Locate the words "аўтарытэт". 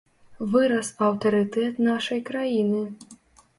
1.09-1.73